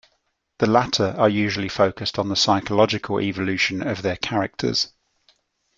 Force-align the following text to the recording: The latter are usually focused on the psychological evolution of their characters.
The 0.57 0.65
latter 0.65 1.13
are 1.15 1.29
usually 1.29 1.69
focused 1.69 2.17
on 2.17 2.27
the 2.27 2.35
psychological 2.35 3.21
evolution 3.21 3.87
of 3.87 4.01
their 4.01 4.15
characters. 4.15 4.91